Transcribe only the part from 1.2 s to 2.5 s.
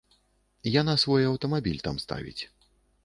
аўтамабіль там ставіць.